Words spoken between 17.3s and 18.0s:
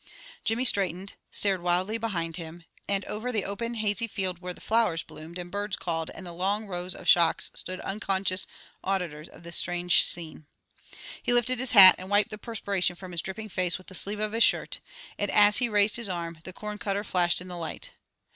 in the light.